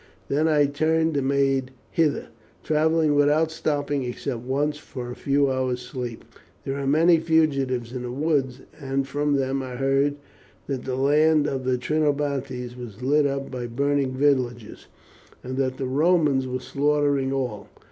Then 0.29 0.47
I 0.47 0.65
turned 0.65 1.15
and 1.15 1.27
made 1.27 1.69
hither, 1.91 2.29
travelling 2.63 3.13
without 3.13 3.51
stopping, 3.51 4.01
except 4.03 4.39
once 4.41 4.77
for 4.79 5.11
a 5.11 5.15
few 5.15 5.51
hours' 5.51 5.81
sleep. 5.83 6.25
There 6.65 6.75
are 6.79 6.87
many 6.87 7.19
fugitives 7.19 7.93
in 7.93 8.01
the 8.01 8.11
woods, 8.11 8.61
and 8.79 9.07
from 9.07 9.35
them 9.35 9.61
I 9.61 9.75
heard 9.75 10.15
that 10.65 10.85
the 10.85 10.95
land 10.95 11.45
of 11.45 11.65
the 11.65 11.77
Trinobantes 11.77 12.75
was 12.75 13.03
lit 13.03 13.27
up 13.27 13.51
by 13.51 13.67
burning 13.67 14.13
villages, 14.15 14.87
and 15.43 15.55
that 15.57 15.77
the 15.77 15.85
Romans 15.85 16.47
were 16.47 16.59
slaughtering 16.61 17.31
all. 17.31 17.69